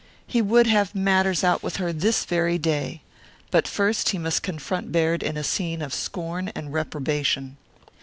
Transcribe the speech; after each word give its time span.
He 0.25 0.41
would 0.41 0.65
have 0.65 0.95
matters 0.95 1.43
out 1.43 1.61
with 1.61 1.75
her 1.75 1.93
this 1.93 2.25
very 2.25 2.57
day. 2.57 3.03
But 3.51 3.67
first 3.67 4.09
he 4.09 4.17
must 4.17 4.41
confront 4.41 4.91
Baird 4.91 5.21
in 5.21 5.37
a 5.37 5.43
scene 5.43 5.83
of 5.83 5.93
scorn 5.93 6.47
and 6.55 6.73
reprobation. 6.73 7.57